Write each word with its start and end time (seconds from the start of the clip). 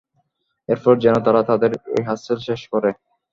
এরপর 0.69 0.93
যেন 1.03 1.15
তারা 1.25 1.41
তাদের 1.49 1.71
রিহার্সেল 1.95 2.37
শেষ 2.47 2.61
করে! 2.73 2.89